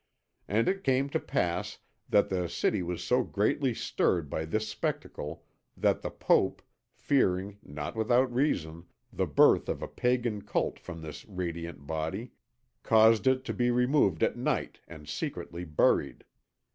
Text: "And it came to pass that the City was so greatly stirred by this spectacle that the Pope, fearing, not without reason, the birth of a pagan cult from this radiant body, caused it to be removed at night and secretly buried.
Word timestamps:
"And 0.47 0.67
it 0.67 0.83
came 0.83 1.09
to 1.09 1.19
pass 1.19 1.77
that 2.09 2.29
the 2.29 2.49
City 2.49 2.81
was 2.81 3.03
so 3.03 3.21
greatly 3.21 3.75
stirred 3.75 4.31
by 4.31 4.45
this 4.45 4.67
spectacle 4.67 5.45
that 5.77 6.01
the 6.01 6.09
Pope, 6.09 6.63
fearing, 6.95 7.59
not 7.61 7.95
without 7.95 8.33
reason, 8.33 8.85
the 9.13 9.27
birth 9.27 9.69
of 9.69 9.83
a 9.83 9.87
pagan 9.87 10.41
cult 10.41 10.79
from 10.79 11.03
this 11.03 11.23
radiant 11.27 11.85
body, 11.85 12.31
caused 12.81 13.27
it 13.27 13.45
to 13.45 13.53
be 13.53 13.69
removed 13.69 14.23
at 14.23 14.35
night 14.35 14.79
and 14.87 15.07
secretly 15.07 15.65
buried. 15.65 16.23